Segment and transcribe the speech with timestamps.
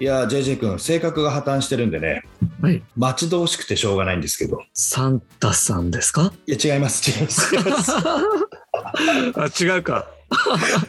[0.00, 2.24] いやー JJ 君性格が破綻してるんでね。
[2.60, 2.82] はい。
[2.96, 4.60] 待ち遠しくてしょうがないんですけど。
[4.72, 6.32] サンタさんですか？
[6.46, 7.92] いや違います違います。
[8.04, 10.06] あ違うか。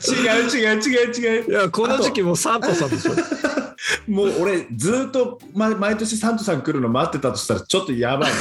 [0.08, 1.52] 違う違う違う違う。
[1.52, 3.12] いやこの時期もサンタさんでしょ。
[4.10, 8.32] もう俺ずっと、ま、毎年サンタさん来るの待ってたとしたらちょっとやばい、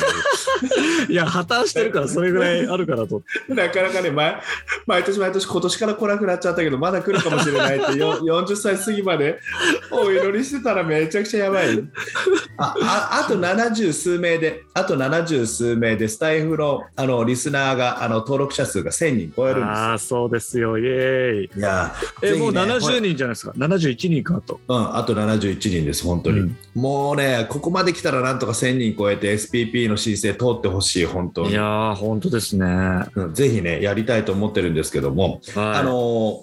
[1.09, 3.23] いや破綻してるからそれぐらいあるからと。
[3.49, 4.37] なかなかね毎
[4.87, 9.39] 毎年毎年今年から来なくなっちゃったけどまだ来るかもしれないってよ 40歳過ぎまで
[9.91, 11.79] お祈りしてたらめちゃくちゃやばい。
[12.59, 14.64] あああと70数名で。
[14.75, 19.79] あと70数名でスタイフのあのリスナーがあの登録者数が1000人超えるんです。
[19.79, 20.79] ああそうですよ。
[20.79, 21.59] イエーイ。
[21.59, 23.53] いやえもうぜひね70人じゃないですか。
[23.57, 24.61] 71人かと。
[24.67, 26.41] うん、あと71人です、本当に。
[26.41, 26.57] うん。
[26.75, 31.51] もうね、ここまで来たらなんとか1000人超えて SPP の申請通ってほしい、本当に。
[31.51, 31.63] いや。
[31.63, 32.65] ー本当ですね。
[32.67, 35.51] はうんぜひね、やりたいと思ってるんですけども、い。
[35.57, 35.93] あの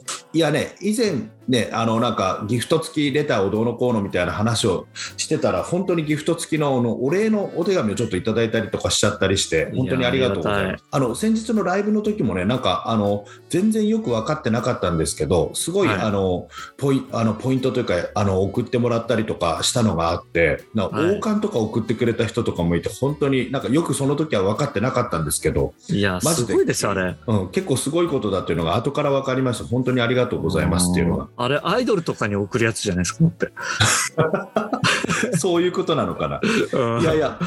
[0.06, 10.84] ーいやね、以前ね、あのなんかギフト付きレターをどうのこうのみたいな話をしてたら、本当にギフト付きのあのお礼のお手紙をちょっといただいたりとかしちゃったりして、本当にありがとうございます。
[10.92, 29.66] あの先日のライブの時もね、なんかあの全然よく分かってなかったんですけど、すごい、はいあのポイあのポイントというかあの送ってもらったりとかしたのがあって、なはい王冠とか送ってくれた人とかもいて、本当になんかよくその時は分かってなかったんですけど、いやマジですごいですよあれうん、結構すごいことだっていうのが後から分かりました。
[29.66, 31.28] 本当にありがとうございますっていうのが。
[31.44, 33.52] あれアイドルとかに送るやつじゃないですかだって
[35.38, 36.40] そういうことなのかな。
[37.00, 37.40] いやいや、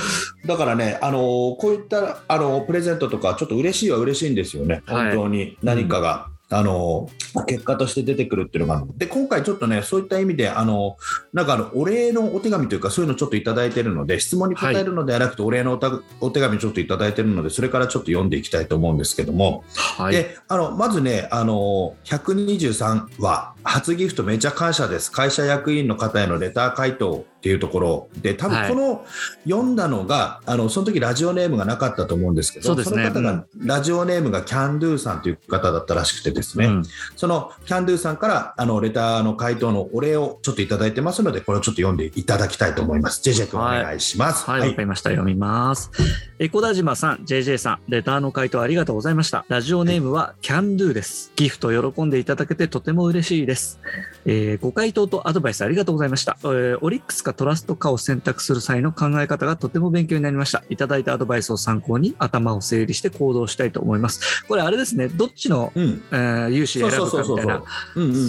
[0.47, 1.19] だからね、あの
[1.59, 6.29] こういったあのプレゼントとか、ちょっと嬉しいは嬉しいんですよね、はい本当に何かが。
[6.51, 7.09] あの
[7.47, 10.97] 結果として出てくるっていうのがあるで今回ちょっとねそういった意味であの
[11.33, 20.13] なんかあのお礼のお手紙というかそういうのちょっといただいてるので質問に答えるのではなくて、お礼のおたお手紙ちょっといただいてるのでそれからちょっと読んでいきたいと思うんですけども、はい。
[20.13, 25.11] であのまずねあの123は初ギフトめちゃ感謝です。
[25.11, 29.05] 会社役員の方へのレター回答っていうところで多分この
[29.45, 36.83] 読んだのが、あのその時ラジオネームがなかったと思うんですけどねの方がラジオネームがキャンドゥさんという方だったらしくてですね、うん
[37.17, 43.23] そのキャンドゥさんからあのレターの回答のお礼をちょっといただいてますのでこれをちょっと読んでいただきたいと思います。
[43.23, 44.49] ジェジェ君お願いします。
[44.51, 45.11] はい、わ、かりました。
[45.11, 45.91] 読みます。
[46.39, 49.45] エコダ島さん、JJ さん、レターの回答ありがとうございました。
[49.49, 51.31] ラジオネームは CanDo です。
[51.37, 53.81] ギフト喜んでいただけてとても嬉しいです。
[54.25, 60.63] えーご回答とアドバイスありがとうございました、えーオリックスかトラストかを選択する際の考え方がとても勉強になりました。
[60.71, 64.45] いただいたアドバイスを参考に頭を整理して行動したいと思います。
[64.47, 67.63] これあれですね、どっちの、うんえー融資選ぶかみたいな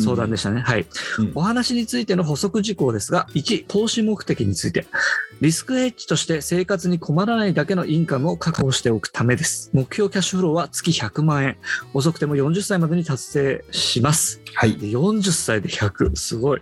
[0.04, 0.62] 相談でしたね。
[0.62, 0.86] はい、
[1.20, 4.88] うんお話についての補足事項ですが、1、投資目的について。
[5.42, 9.70] リスクヘッジとして生活に困らないだけのインカムを確保しておくためです。
[9.74, 11.58] 目標キャッシュフローは月100万円。
[11.94, 14.42] 遅くても40歳までに達成します。
[14.54, 16.16] はい、で40歳で100。
[16.16, 16.62] すごい。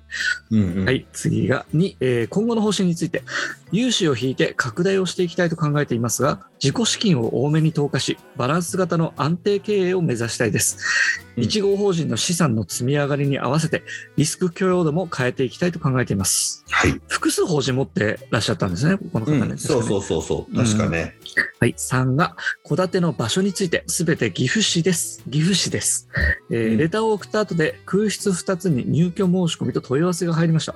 [0.51, 3.23] うんうんはい、次が2、えー今後の方針について。
[3.71, 10.77] 融資を引いて拡大をしていきたいと考えていますが、自己資金を多めに投下し、バランス型の安定経営を目指したいです。
[11.17, 13.83] うん1号法人の資産の積み上がりに合わせて、
[14.17, 16.63] リスク許容度も変えていきたいと考えています。
[16.69, 19.39] はい複数法人持ってらっしゃったんですね、この方ね。
[19.39, 21.15] うん、そうそうそうそう、確かね。
[21.59, 21.73] はい。
[21.73, 22.35] 3が、
[22.67, 25.23] 戸建ての場所について、すべて岐阜市です。
[25.29, 26.07] 岐阜市です。
[26.51, 30.75] えーうんレターを送った後で、空室2つに入居申し込みと問い合わせが入りました。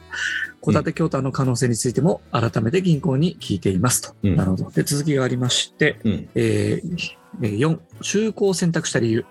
[0.63, 4.15] 戸建て協賛の可能性についても、改めて銀行に聞いていますと。
[4.23, 4.71] うんなるほど。
[4.71, 9.25] で、続きがありまして、うんえーえー4、中古を選択した理由。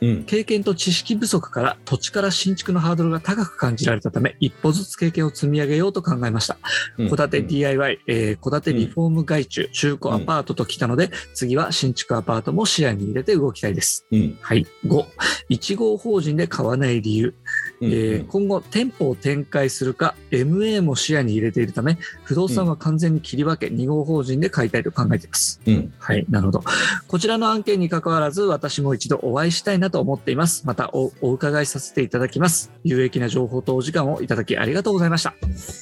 [0.00, 6.56] うん経験と知識不足から土地から新築のハードルが高く感じられたため、一歩ずつ経験を積み上げようと考えました。
[6.98, 14.06] うん戸建て DIY、えー戸建てリフォーム外注、中古アパートときたので、次は新築アパートも視野に入れて動きたいです。
[14.12, 14.64] うんはい。
[14.86, 15.04] 5、
[15.50, 17.34] 1号法人で買わない理由。
[17.80, 25.60] うんえー今後、店舗を展開するか、MA も視野に入れているため、不動産は完全に切り分け、2号法人で買いたいと考えています。
[25.66, 26.64] うんはい、なるほど。
[27.06, 30.66] こちらの案件に関わらず、私も一度お会いしたいななと思っています。
[30.66, 32.70] またおお伺いさせていただきます。
[32.84, 35.30] 有益な情報とお時間をいただきありがとうございました。
[35.30, 35.34] い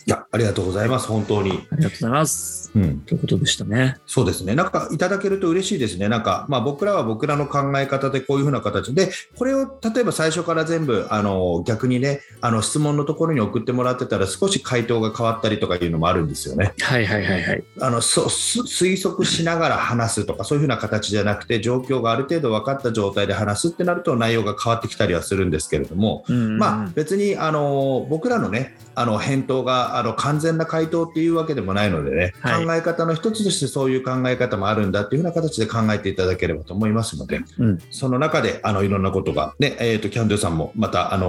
[0.06, 1.50] や、ありがとうございます、本当に。
[1.70, 2.70] ありがとうございます。
[2.74, 3.00] うん。
[3.00, 3.96] ということでしたね。
[4.06, 4.54] そうですね。
[4.54, 6.08] なんかいただけると嬉しいですね。
[6.08, 16.72] なんか、まあ僕らは僕らの考え方でこういうふうな形で、これを例えば最初から全部、あの、逆にね、あの、質問のところに送ってもらってたら少し回答が変わったりとかいうのもあるんですよね。
[16.80, 17.64] はいはいはいはい。
[17.80, 41.28] あの、そす推測しながら話すとか、そういうふうな形じゃなくて、状況がある程度分かった状態で話すってなると内容が変わってきたりはするんですけれども、うんまあ、別にあの僕らのねあの返答があの完全な回答っていうわけでもないのでね、はい考え方の一つとしてそういう考え方もあるんだっていうふうな形で考えていただければと思いますので、うんその中であのいろんなことが、ねえー、とキャンドゥさんもまたあの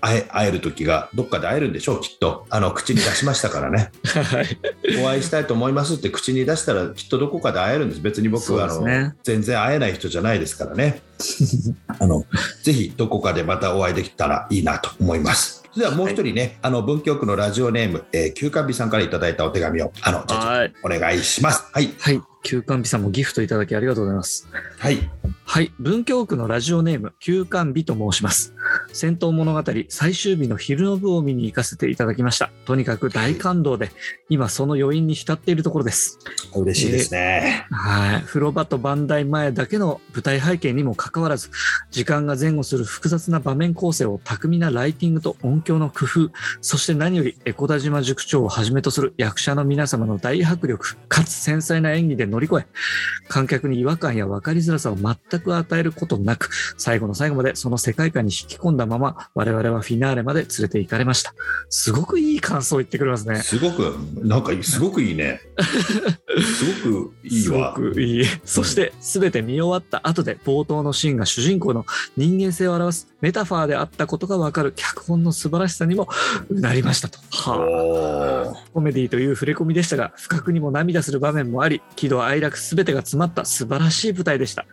[0.00, 2.46] 会え会える時がどっかで会えるんでしょうきっと。
[2.50, 3.90] あの口に出しましたからね。
[4.04, 4.58] はい。
[5.02, 8.00] お会いしたいと思いますって口に出したらきっとどこかで会えるんです。
[8.00, 11.02] 別に僕はあの、ね全然会えない人じゃないですからね。
[11.98, 12.24] あの
[12.62, 15.65] ぜひどこかでまたお会いできたらいいなと思います。
[15.76, 20.24] それではもう一人ね、あの文京区のラジオネーム、えー、休館日さんからいただいたお手紙をあの。
[20.82, 21.68] お願いします。
[21.70, 22.22] はい、はい。
[22.46, 24.48] 休館日さんもギフトいただきありがとうございます。
[24.78, 24.98] はい、
[25.44, 25.72] はい。
[25.80, 28.54] 文京区のラジオネーム、休館日と申します。
[28.92, 32.50] 戦闘物語最終日の昼の部を見に行かせていただきました。
[32.64, 33.90] とにかく大感動で、
[34.28, 36.20] 今その余韻に浸っているところです。
[36.54, 37.66] 嬉しいですね。
[37.72, 38.22] はい。
[38.22, 41.50] 風呂場と番台前だけの舞台背景にもかかわらず、
[41.90, 46.30] 時間が前後する複雑な場面構成を巧みなライティングと音響の工夫、
[46.60, 52.66] そして何より江古田島塾長をはじめとする役者の皆様の大迫力、かつ繊細な演技で乗り越え、
[53.28, 61.34] 観客に違和感や分かりづらさを全く与えることなく、最後の最後までその世界観に引き込んだまま、我々はフィナーレまで連れて行かれました。
[61.68, 63.36] すごくいい感想を言ってくれますね。
[63.36, 65.40] すごくなんかすごくいいね。
[66.42, 67.74] すごくいいわ。
[67.76, 68.24] すごくいい。
[68.44, 71.84] そして、すべて見終わった後で、冒頭のシーンが主人公の
[72.16, 76.08] 人間性を表すメタファーであったことがわかる脚本の素晴らしさにも
[76.50, 77.18] なりましたと。
[77.30, 78.70] はあ。
[78.72, 84.66] コメディという触れ込みでしたが、不覚にも涙する場面もあり、喜怒哀楽すべてが詰まった素晴らしい舞台でした。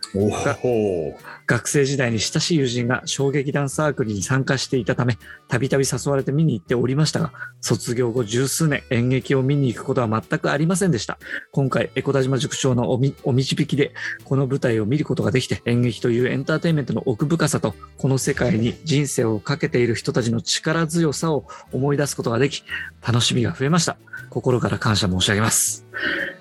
[1.46, 11.18] 学生時代に親しい友人が小劇団サークルに参加していたため、たびたび誘われて見に行っておりましたが、卒業後十数年演劇を見に行くことは全くありませんでした。
[11.52, 13.92] 今回、エコ田島塾長のおみお導きで、
[14.24, 22.64] この舞台を見ることができて、演劇というエンターテインメントの奥深さと、この世界に人生をかけている人たちの力強さを思い出すことができ、
[23.06, 23.96] 楽しみが増えました。
[24.30, 25.86] 心から感謝申し上げます。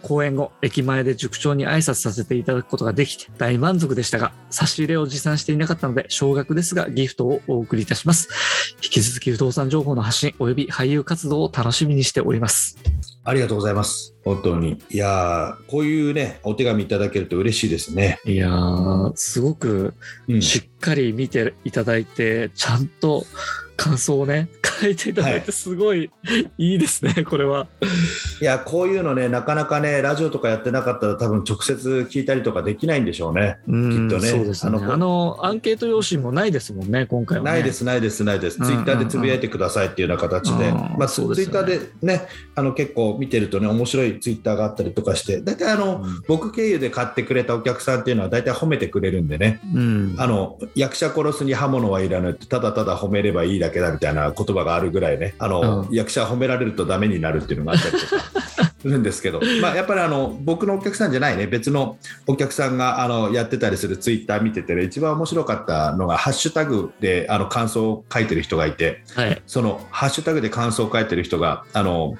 [0.02, 8.28] 公演後、駅前で塾長に挨拶させていただくことができて大満足でしたが、差し入れを持参していなかったので、少額ですがギフトをお送りいたします。
[8.84, 12.78] 引き続き不動産情報の発信及び俳優活動を楽しみにしております。
[13.24, 14.13] ありがとうございます。
[14.24, 14.82] 本当に。
[14.90, 18.20] いやーこういうね、お手紙いただけると嬉しいですね。
[18.26, 19.94] いやー、すごく
[20.28, 23.26] うんしっかり見ていただいて、ちゃんと
[23.76, 24.50] 感想をね、
[24.82, 26.10] 書いていただいはて、すごい
[26.58, 27.68] いいですね、これは。
[28.42, 33.58] いや、こういうのね、なかなかね、ラジオとかやってなかったら、多分直接聞いたりとかできないんでしょうね。
[33.68, 34.78] うんきっとねそうですね。
[34.78, 37.52] あのあの、アンケート用紙もないですもんね、今回は、ね。
[37.52, 38.58] ないです、ないです、ないです。
[38.60, 46.24] うんツイッターでつぶやいてくださいっていうような形で、うんまあ、ツイッターでね、あの結構見てるとね、面白いツイッターがあったりとかして、大体あの、うん。
[46.28, 50.16] 僕経由で買ってくれたお客さんっていうのは大体褒めてくれるんでね、うん。
[50.18, 55.36] あの役者殺すに刃物はいらぬってただただ褒めればいいだけだみたいな言葉があるぐらいね。
[55.40, 55.96] あの、うん。
[55.96, 58.22] 役者褒められるとダメになるっていうのがあったりとか。
[58.42, 61.48] す るんですけど、まあ、やっぱりあの僕のお客さんじゃないね。
[61.48, 61.98] 別の
[62.28, 69.04] お客さんがあのやってたりするツイッター見ててね一番面白かったのがハッシュタグであの感想を書いてる人がいて。
[69.16, 69.42] はい。
[69.48, 72.16] そのハッシュタグで感想を書いてる人があの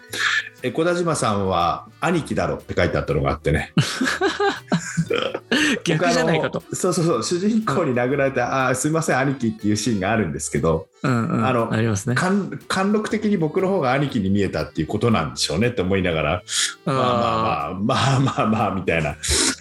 [0.64, 3.74] エコダ島さんは兄貴だろって書いてあったのがあってね。
[5.84, 6.60] 逆じゃないかと。
[6.60, 6.68] 僕。
[6.68, 11.46] あのそうそうそう主人公に殴られて、あーすいません兄貴っていうシーンがあるんですけどうんうん。
[11.46, 12.16] あのありますね。
[12.16, 16.44] 貫貫禄的に僕の方が兄貴に見えたっていうことなんでしょうねって思いながら
[16.86, 19.16] まあまあまあまあまあまあみたいな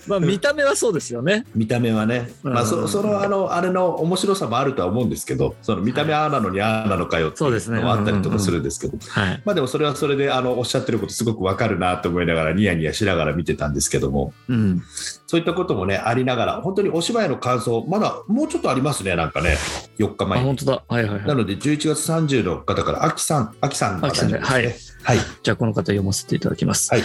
[0.07, 1.45] まあ見た目はそうですよね。
[1.55, 9.43] 見た目はね、まあ、うんそそのあのあれの面白さもあるとは思うんですけどその見た目ああなのにああなのかよっていそうですねうのもあったりとかするんですけど、はい。
[9.45, 14.83] まあでもそれはそれであのおっしゃってることすごくわかるなと思いながらニヤニヤしながら見てたんですけどもうん。
[15.27, 19.57] そういったこともねありながら本当にお芝居の感想まだもうちょっとありますねなんかね
[19.99, 20.83] 4日あ、前に本当だ。
[20.87, 21.32] はいはいは。
[21.35, 24.65] ないので11月30の方から秋さん秋さんの方に秋さんではい
[25.03, 26.93] はいじゃあこの方読ませていただきます。
[26.93, 27.03] はい。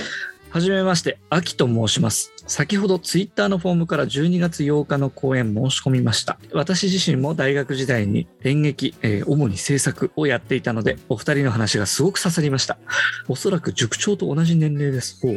[0.50, 2.31] はじめまして、秋と申します。
[2.48, 6.39] 先ほどツイッターのフォームから12月8日の公演申し込みました。
[6.54, 12.77] 私自身も大学時代に演劇、えー主に制作をやっていたので、お二人の話がすごく刺さりました。
[13.27, 15.20] おそらく塾長と同じ年齢です。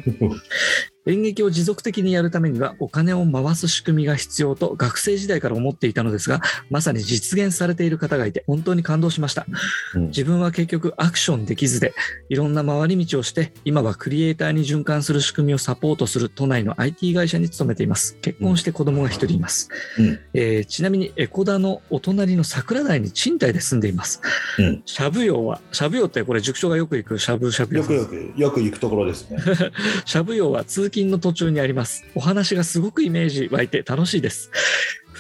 [1.07, 9.47] 演劇を持続的にやるためにはお金を回す仕組みが必要と学生時代から思っていたのですが、まさに実現されている方がいて本当に感動しました。
[9.95, 11.95] うん自分は結局アクションできずで、
[12.29, 18.17] いろんな回り道をして、今はクリエイターに循環する仕組みをサポートする都内の IT 会社に勤めています。
[18.21, 19.69] 結婚して子供が一人います。
[19.99, 24.21] うんえーちなみにエコダのお隣の桜台に賃貸で住んでいます。
[24.59, 29.39] うんしゃぶ用は、しゃぶ用ってこれ塾長がよく行くしゃぶしゃぶ屋よくよく、よく行くところですね。
[30.05, 32.05] しゃぶ用は通勤の途中にあります。
[32.15, 34.51] お話がすごくイメージ湧いて楽しいです。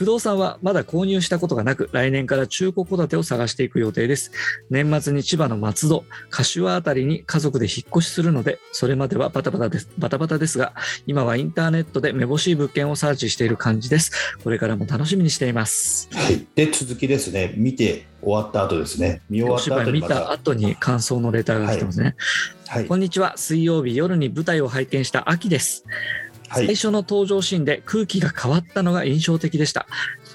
[0.00, 4.32] 不動産はまだ購入したことがなく、来年から中古戸建てを探していく予定です。
[4.70, 10.72] 年末に千葉の松戸、柏あたりに家族で引っ越しするので、それまではバタバタですバタバタですが、
[11.06, 14.10] 今はインターネットでめぼしい物件をサーチしている感じです。
[14.42, 16.08] これからも楽しみにしています。
[16.12, 16.46] はい。
[16.54, 17.52] で、続きですね。
[17.58, 19.20] 見て終わった後ですね。
[19.28, 20.32] 見終わった後にまた。
[20.32, 22.16] 後に感想のレターが来てますね。
[22.68, 22.94] はいこ。
[22.94, 23.36] んにちは。
[23.36, 25.84] 水曜日夜に舞台を拝見した秋です。
[26.52, 29.86] 最初の登場シーンで空気が変わったのが印象的でした。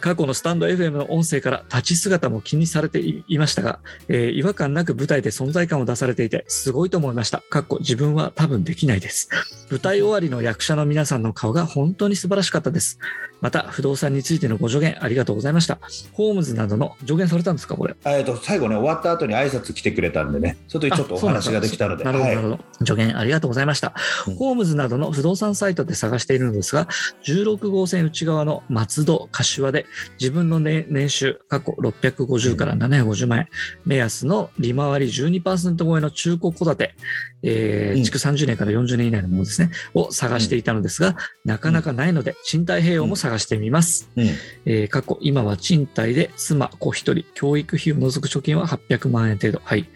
[0.01, 7.41] 過去のスタンド FM の音声から立ち姿も気にされていましたが、えー違和感なく舞台で存在感を出されていて、すごいと思いました。
[7.49, 9.29] かっこ自分は多分できないです。
[9.69, 12.99] 舞台終わりの役者の皆さんの顔が本当に素晴らしかったです。
[13.41, 15.79] また、不動産についてのご助言ありがとうございました。
[16.13, 17.95] ホームズなどの助言されたんですか、これ。
[18.05, 22.03] えっと、最後ね、終わった後に挨拶来てくれたんでね、その時ちょっとお話ができたので。
[22.03, 22.85] なるほど、はいなるほど。
[22.85, 23.93] 助言ありがとうございました。
[24.27, 26.87] うんホームズなどの不動産サイトで探しているのですが、
[27.25, 29.85] 16号線内側の松戸、柏で
[30.19, 33.47] 自分の、ね、年収、過去650から750万円、
[33.85, 36.95] 目安の利回り12%超えの中古戸建て、
[37.45, 44.09] えーうん築30年から40年以内のものですね、を探していたのですが、なかなかないので、賃貸併用も探してみます。
[44.15, 44.27] うん
[44.65, 49.61] えー過去、今は賃貸で妻子一人、教育費を除く貯金は800万円程度。
[49.63, 49.87] はい。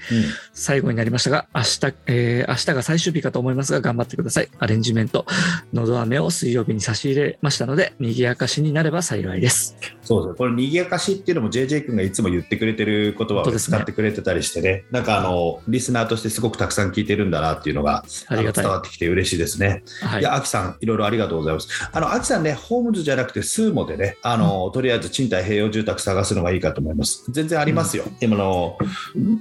[0.53, 4.49] 最後になりましたが、明日、えー明日が最終日かと思いますが、頑張ってください。
[4.59, 5.25] アレンジメント、
[5.73, 9.77] のど飴を水曜日に差し入れましたので、賑やかしになれば幸いです。
[10.01, 10.37] そうですね。
[10.37, 19.83] これ、賑やかしっていうのも JJ 君がいつも言ってくれてる言葉を使ってくれてたりしてね、なんかあの、リスナーとしてすごくたくさん聞いてるんだなっていうのが、伝わってきて嬉しいですね。
[20.01, 20.21] はい。
[20.21, 21.67] いや、アキさん、いろいろありがとうございます。
[21.91, 27.23] あの、アキさんね、ホームズじゃなくて、スーモでね、あの、とりあえず賃貸併用住宅探すのがいいかと思います。
[27.29, 28.03] 全然ありますよ。
[28.21, 28.77] 今の、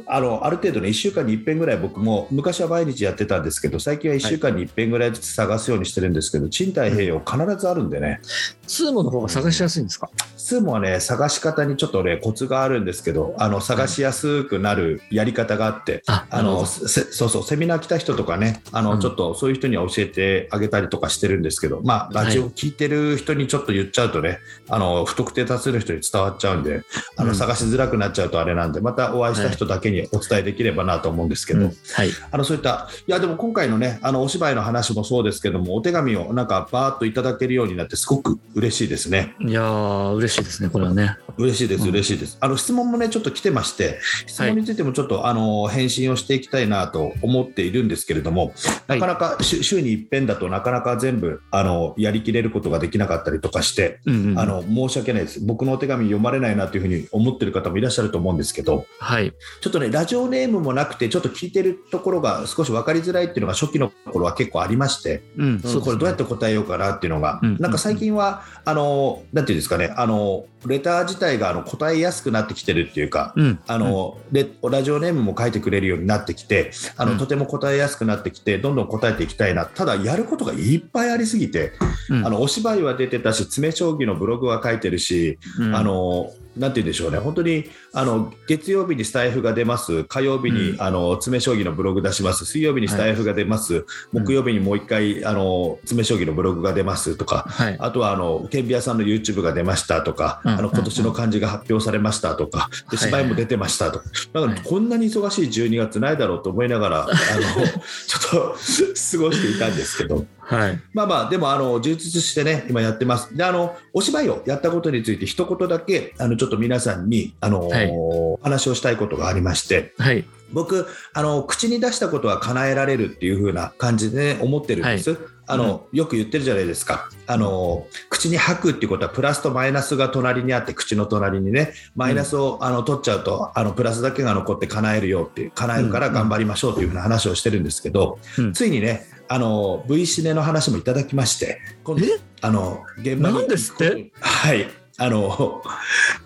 [0.07, 8.21] あの、ある程度ね、1週間に1遍ぐらい僕も、昔は毎日やってたんですけど、最近は1週間に1遍ぐらいずつ探すようにしてるんですけど、賃貸併用必ずあるんでね、
[8.67, 10.09] スーモの方が探しやすいんですか？
[10.37, 26.83] スーモはね、探し方にちょっとね、コツがあるんですけど、あの、探しやすくなるやり方があって、あ、あのせそうそうセミナー来た人とかねあの、うんちょっとそういう人には教えてあげたりとかしてるんですけど、まあ、ラジオ聞いてる人にちょっと言っちゃうとね、あの不特定多数の人に伝わっちゃうんで
[27.17, 32.11] あの、うん探しづらくなっちゃうとあれなんでまたお会いした人だけにお伝えできればなと思うんですけど、うんはい。
[32.31, 39.35] あのそういったいやでも今回のねあのお芝居の話もそうですけどもお手紙をなんかバーッといただけるようになってすごく嬉しいですね。
[39.41, 41.17] いやー、嬉しいですね、これはね。
[41.37, 42.39] 嬉しいです、うん嬉しいです。
[42.41, 48.53] あの質問もね、ちょっと来てまして、質問についてもちょっと、あの返信をしていきたいなと思っているんですけれども、は
[48.89, 54.39] ないかなか週週に一遍だとなかなか全部あのやりきれることができなかったりとかして、うんうん。
[54.39, 55.41] あの申し訳ないです。
[55.45, 59.33] 僕のお手紙読まれないなというふうに思ってる方もいらっしゃると思うんですけど、はい。
[59.61, 73.61] ちょっとね、ラジオネームもなくて、ちょっと聞いてるところが少し分かりづらいっていうのが初期の頃は結構ありまして、うん、うんこれどうやって答えようかなっていうのが、うんなんか最近は、あの、なんていうんですかね、あの、レター自体があの答えやすくなってきてるっていうか、うん。
[73.67, 79.67] あの、レラジオネームも書いてくれるようになってきて、あの、うんとても答えやすくなってきて、どんどん答えていきたいな。
[79.67, 81.73] ただ、やることがいっぱいありすぎて、
[82.11, 90.83] うん、あの、お芝居は出てたし、詰将棋のブログは書いてるし、うん、あの、なんて言うんでしょうね、本当にあの月曜日にスタイフが出ます、火曜日に、うん。
[90.83, 97.77] あの詰将棋のブログ出します、水曜日にスタイフが出ます、木曜日にもう一回あの詰将棋のブログが出ますとか、はい。
[97.79, 100.51] あとはあのケンビアさんの YouTube が出ましたとか、うん。
[100.51, 103.07] あの今年の漢字が発表されましたとか、ではい。
[103.07, 110.27] 芝居も出てましたとか、だからこんなに忙しい12月ないだろうと思いながら、あの ちょっと過ごしていたんですけど。
[110.49, 110.81] はい。
[110.95, 113.37] まあまあ、でも、あの、充実してね、今やってます。
[113.37, 117.93] で、あの、お芝居をやったことについて一言だけ、あの、ちょっと皆さんに、あの、はい
[118.41, 120.25] 話をしたいことがありまして、はい。
[120.53, 125.19] 僕、あの、口に出したことは叶えられるっていう風な感じで、ね、思ってるんです。
[125.47, 127.09] あの、よく言ってるじゃないですか。
[127.27, 142.09] あの、口に吐くっていうことは、プラスとマイナスが隣にあって、口の隣にね、マイナスを、あの取っちゃうと、あの、プラスだけが残って叶えるよっていう、叶えるから頑張りましょうっていう風な話をしてるんですけど、うんついにね、あの、V シネの話もいただきまして、今度え？
[142.41, 143.37] あの、現場に。
[143.37, 144.11] なんですって？
[144.21, 144.67] はい。
[144.97, 145.63] あの、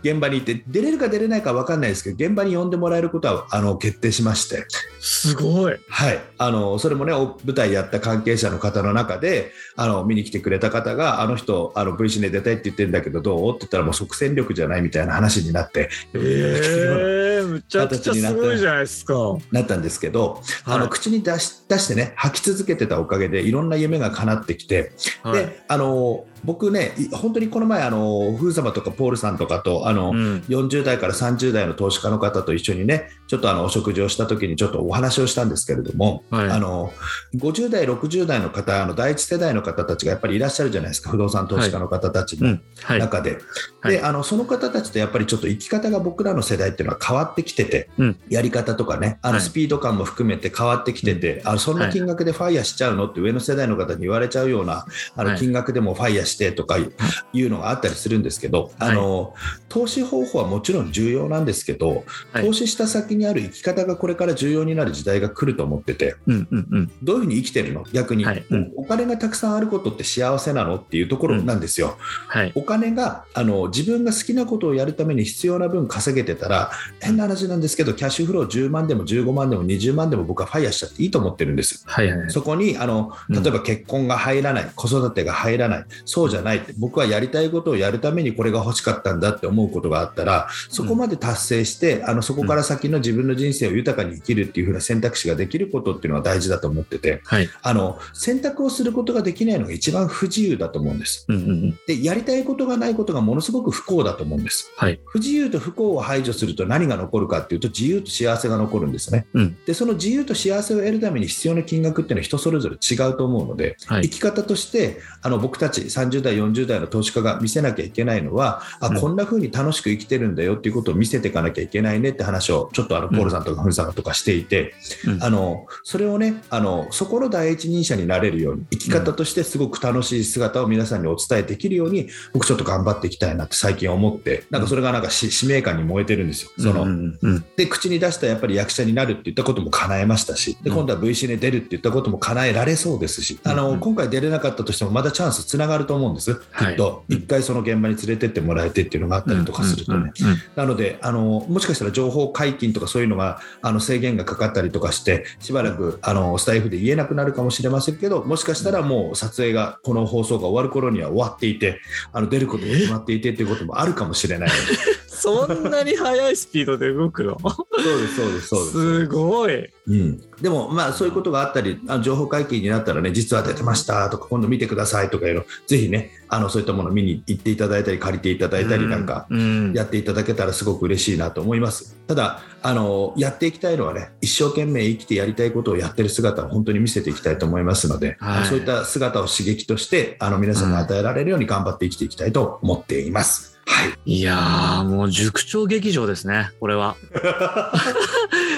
[0.03, 4.67] 現場に行って出れるか出れないか分かんないですけど現場に呼んでもらえることはあの決定しまして、
[5.01, 5.77] すごい。
[5.89, 13.51] はい、あのそれもねお舞台やった関係者の方の中であの見に来てくれた方があの人あの V シネ出たいって言ってるんだけどどう？
[13.51, 19.15] って言ったらもう即戦力じゃないみたいな話になってええ むちゃくちゃすごいじゃないですか。
[19.51, 20.81] なったんですけど、あはい。
[20.81, 24.93] の口に出し出してね吐き続けてたおかげでいろんな夢が叶ってきて、
[25.23, 25.35] はい。
[25.35, 30.45] であの僕ねい本当にこの前あのフー様とかポールさんとかとあの、うん。
[30.49, 36.51] 40代から30代の投資家の方と一緒にねちょっとあのお食事をした時にちょっとお話をしたんですけれども、はい。
[36.51, 36.93] あの
[37.35, 42.59] 50代60代の方あの第一世代の方たちがやっぱりいらっしゃるじゃないですか不動産投資家の方たちの
[42.99, 43.39] 中で,、
[43.81, 43.93] はい。
[43.93, 48.21] であのその方たちとやっぱりちょっと生き方が僕らの世代っていうのは変わってきてて、うん。
[48.29, 49.43] やり方とかねあのはい。
[49.43, 54.85] スピード感も含めて変わってきてて、あのそんな金額でファイヤーしちゃうのって上の世代の方に言われちゃうような
[55.17, 55.33] あはい。
[55.33, 58.91] の金額でもファイヤーしてとかいうのがあったりするんですけど、はい。
[58.91, 59.35] あの
[59.71, 62.45] 投資方法はもちろん重要なんですけど、はい。
[62.45, 66.93] 投資した先にある生き方がこれから重要になる時代が来ると思っててうんうんうん。
[67.03, 67.85] どういうふうに生きてるの？
[67.93, 71.97] 逆に、はいうんお金がたくさんあることって幸せなのっていうところなんですよ。
[72.29, 72.53] はい。
[72.55, 81.83] お金があの自分が好きなことをやるために必要な分稼げてたら変な話なんですけどキャッシュフロー10万でも15万でも20万でも僕はファイヤーしちゃっていいと思ってるんです。
[81.87, 82.31] はいはいはい。
[82.31, 97.49] そこにあのうん例えば結婚が入らない、子育てが入らない、そうじゃないって、僕はやりたいことをやるためにこれが欲しかったんだって思うことがあったら、そこまで達成して、あのそこから先の自分の人生を豊かに生きるっていう風な選択肢ができることっていうのは大事だと思ってて、はい。
[97.63, 101.27] あの選択をすることができないのが一番不自由だと思うんです。
[101.29, 101.79] うんうんうん。
[101.87, 104.73] で、やりたいことがないことがものすごく不幸だと思うんです。
[104.77, 105.01] はい。
[105.07, 109.27] 不自由と不幸を排除すると何が残るかっていうと自由と幸せが残るんですね。
[109.35, 124.75] うんでその自由と幸せを得るために必要な金額っていうのは人それぞれ違うと思うので、はい生き方としてあの僕たち30代40代の投資家が見せなきゃいけないのはあ、うんこんな風に楽しく生きてるんだよっていうことを見せていかなきゃいけないねって話をちょっとあのポールさんとかフンさんとかしていて、
[125.07, 125.23] うん。
[125.23, 136.51] あのそれをねあのそこの第一人者になれるように生き方としてすごく楽しい姿を皆さんにお伝えできるように僕ちょっと頑張っていきたいなって最近思ってなんかそれがなんかし使命感に燃えてるんですよ。
[136.59, 137.19] そのうんうん。
[137.23, 137.45] うん。
[137.57, 140.77] で口に出したやっぱり役者になるって言ったことも叶えましたしでうん。
[140.77, 143.81] 今度は VC に出るって言ったことも叶えられそうですし、あのうん。
[143.81, 146.73] 今回出れなかったとしてもまだチャンスつながると思うんです、はい。
[146.73, 147.05] きっと。
[147.09, 150.13] 一回その現場に連れてってもらえてっていうのがあったりとかするとね、
[150.57, 161.81] なのであのもしかしたら情報解禁とかそういうのがあの制限がかかったりとかしてしばらくあのスタイフで言えなくなるかもしれませんけどもしかしたらもう撮影がこの放送が終わる頃には終わっていて
[162.13, 167.39] あの出ることが決まっていてっていうこともあるかもしれないのでそんなに速いスピードで動くの？
[167.39, 168.73] そうですそうですそうです。
[168.73, 169.71] すごい。
[169.87, 181.97] うん、でも、まあ、そういうことがあったり、あの情報解禁になったらね、実は出てましたとか、今度見てくださいとかいうの、ぜひね、あのそういったものを見に行っていただいたり、借りていただいたりなんか、うん、やっていただけたらすごく嬉しいなと思います。
[182.09, 193.52] ただ、あのやっていきたいのはね、一生懸命生きてやりたいことをやってる姿を本当に見せていきたいと思いますので、はいそういった姿を刺激として、あの皆さんに与えられるように頑張って生きていきたいと思っています。
[193.67, 194.19] はい。
[194.19, 196.97] いやー、もう塾長劇場ですね、これは。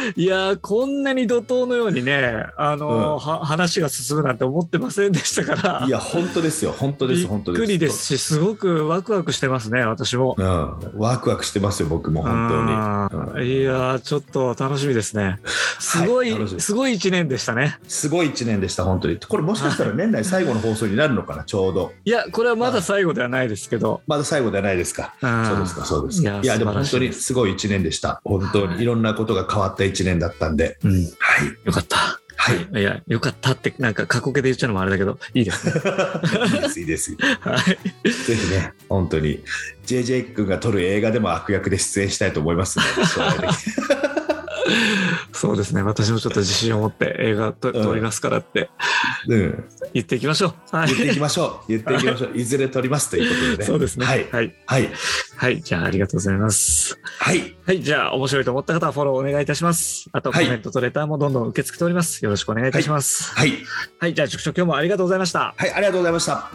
[0.17, 5.87] いやー、こんなに怒涛のようにね、あのーは話が進むなんて思ってませんでしたから。
[5.87, 7.65] いや、本当ですよ、本当です、びっ本当です。
[7.65, 10.37] くりですし、すごくワクワクしてますね、私も。
[10.39, 10.47] うん、
[10.97, 13.35] ワクワクしてますよ、僕も本当に。
[13.35, 13.61] 当に。
[13.61, 15.39] いやー、ちょっと楽しみですね。
[15.79, 17.79] すごい、はいすすごい一年でしたね。
[17.87, 19.19] すごい1年でした、本当に。
[19.19, 21.93] これ、もしかしたら年内最後の放送になるのかな、ちょうど。
[22.05, 24.03] いや、これはまだ最後ではないですけど。
[24.07, 25.15] まだ最後ではないですか。
[25.23, 26.31] うんそうですか、そうですか。
[26.31, 28.21] いやいや、でも本当にすごい1年でした。
[28.25, 30.79] 本当はいにいろんなことが変わった1年だったんで。
[30.83, 31.07] うん、はい。
[31.65, 32.21] よかった。
[32.37, 32.81] はい。
[32.81, 35.73] いや、よかったって、なんか過去形で言っちゃうのもあれだけど、いいですね。
[36.55, 37.17] いいです、いいです。
[37.41, 38.09] はい。
[38.11, 39.43] ぜひね、本当に、
[39.87, 44.24] JJ 君が撮る映画でも悪役で出演したいと思いますので、将来的に
[45.33, 45.83] そうですね。
[45.83, 48.71] 私もちょっと自信を持って映画とうん撮りますからって
[49.29, 49.65] うん。
[49.93, 50.77] 言っていきましょう。
[50.77, 51.69] はい言っていきましょう。
[51.69, 52.31] 言っていきましょう。
[52.39, 53.65] いずれ撮りますということでね。
[53.65, 54.07] そうですね。
[54.07, 54.29] はい。
[54.31, 54.55] はい。
[54.67, 54.91] はい。
[55.37, 55.63] はい。
[55.63, 56.99] じゃあ、ありがとうございます。
[57.19, 57.57] はい。
[57.67, 57.83] はい。
[57.83, 60.09] じゃあ、面白いと思った方はフォローお願いいたします。
[60.13, 62.25] あと、コはいメントとレターもどんどん受け付けております。
[62.25, 63.33] よろしくお願いいたします。
[63.35, 63.53] はい。
[63.99, 64.15] はい。
[64.15, 65.55] じゃあ、塾長今日もありがとうございました。
[65.57, 66.51] はい、ありがとうございました。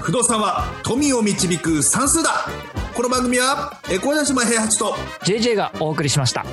[0.00, 2.46] 不動産は富を導く算数だ
[2.94, 6.44] この番組はエコダ島平八と JJ がお送りしました。